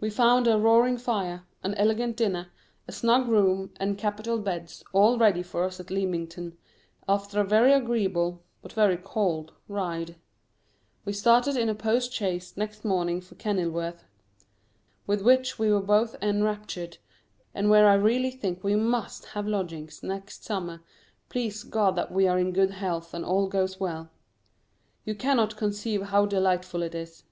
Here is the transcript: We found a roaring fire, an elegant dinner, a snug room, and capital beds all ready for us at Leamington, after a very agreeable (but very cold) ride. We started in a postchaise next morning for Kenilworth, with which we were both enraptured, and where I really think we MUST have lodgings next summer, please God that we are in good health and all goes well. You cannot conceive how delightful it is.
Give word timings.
We 0.00 0.10
found 0.10 0.46
a 0.46 0.58
roaring 0.58 0.98
fire, 0.98 1.46
an 1.62 1.72
elegant 1.76 2.14
dinner, 2.18 2.48
a 2.86 2.92
snug 2.92 3.26
room, 3.26 3.72
and 3.80 3.96
capital 3.96 4.38
beds 4.38 4.84
all 4.92 5.16
ready 5.16 5.42
for 5.42 5.64
us 5.64 5.80
at 5.80 5.90
Leamington, 5.90 6.58
after 7.08 7.40
a 7.40 7.44
very 7.44 7.72
agreeable 7.72 8.42
(but 8.60 8.74
very 8.74 8.98
cold) 8.98 9.54
ride. 9.66 10.16
We 11.06 11.14
started 11.14 11.56
in 11.56 11.70
a 11.70 11.74
postchaise 11.74 12.54
next 12.58 12.84
morning 12.84 13.22
for 13.22 13.34
Kenilworth, 13.36 14.04
with 15.06 15.22
which 15.22 15.58
we 15.58 15.72
were 15.72 15.80
both 15.80 16.16
enraptured, 16.22 16.98
and 17.54 17.70
where 17.70 17.88
I 17.88 17.94
really 17.94 18.32
think 18.32 18.62
we 18.62 18.76
MUST 18.76 19.24
have 19.28 19.46
lodgings 19.48 20.02
next 20.02 20.44
summer, 20.44 20.82
please 21.30 21.62
God 21.62 21.96
that 21.96 22.12
we 22.12 22.28
are 22.28 22.38
in 22.38 22.52
good 22.52 22.72
health 22.72 23.14
and 23.14 23.24
all 23.24 23.48
goes 23.48 23.80
well. 23.80 24.10
You 25.06 25.14
cannot 25.14 25.56
conceive 25.56 26.02
how 26.02 26.26
delightful 26.26 26.82
it 26.82 26.94
is. 26.94 27.24